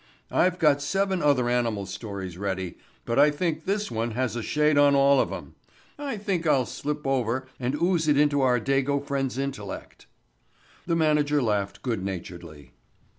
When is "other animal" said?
1.21-1.85